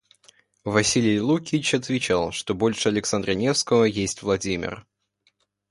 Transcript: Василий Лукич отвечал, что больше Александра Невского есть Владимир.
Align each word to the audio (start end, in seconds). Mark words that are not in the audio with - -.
Василий 0.63 1.21
Лукич 1.21 1.75
отвечал, 1.75 2.31
что 2.31 2.55
больше 2.55 2.89
Александра 2.89 3.33
Невского 3.35 3.83
есть 3.83 4.23
Владимир. 4.23 4.87